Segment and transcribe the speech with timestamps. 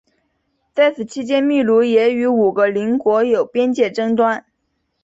[0.73, 4.47] 在此期间秘鲁也与五个邻国有边界争端。